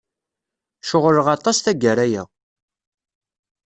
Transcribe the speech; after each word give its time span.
Ceɣleɣ 0.89 1.27
aṭas 1.35 1.57
tagara-a. 1.59 2.23